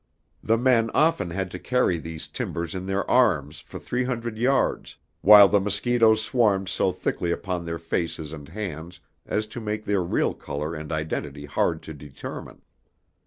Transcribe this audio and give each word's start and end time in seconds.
The 0.43 0.57
men 0.57 0.89
often 0.95 1.29
had 1.29 1.51
to 1.51 1.59
carry 1.59 1.99
these 1.99 2.25
timbers 2.27 2.73
in 2.73 2.87
their 2.87 3.07
arms 3.07 3.59
for 3.59 3.77
three 3.77 4.03
hundred 4.03 4.35
yards, 4.35 4.95
while 5.21 5.47
the 5.47 5.59
mosquitoes 5.59 6.23
swarmed 6.23 6.69
so 6.69 6.91
thickly 6.91 7.29
upon 7.31 7.65
their 7.65 7.77
faces 7.77 8.33
and 8.33 8.49
hands 8.49 8.99
as 9.27 9.45
to 9.53 9.61
make 9.61 9.85
their 9.85 10.01
real 10.01 10.33
color 10.33 10.73
and 10.73 10.91
identity 10.91 11.45
hard 11.45 11.83
to 11.83 11.93
determine. 11.93 12.63